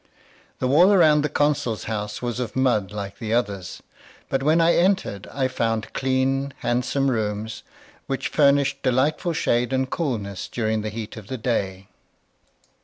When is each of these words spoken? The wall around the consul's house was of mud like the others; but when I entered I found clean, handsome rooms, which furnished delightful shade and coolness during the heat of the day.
The 0.57 0.65
wall 0.67 0.91
around 0.91 1.21
the 1.21 1.29
consul's 1.29 1.83
house 1.83 2.23
was 2.23 2.39
of 2.39 2.55
mud 2.55 2.91
like 2.91 3.19
the 3.19 3.35
others; 3.35 3.83
but 4.29 4.41
when 4.41 4.59
I 4.59 4.73
entered 4.73 5.27
I 5.31 5.47
found 5.47 5.93
clean, 5.93 6.55
handsome 6.61 7.11
rooms, 7.11 7.61
which 8.07 8.29
furnished 8.29 8.81
delightful 8.81 9.33
shade 9.33 9.71
and 9.71 9.87
coolness 9.91 10.47
during 10.47 10.81
the 10.81 10.89
heat 10.89 11.17
of 11.17 11.27
the 11.27 11.37
day. 11.37 11.87